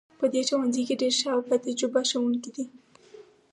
[0.19, 2.65] په دې ښوونځي کې ډیر ښه او تجربه لرونکي ښوونکي دي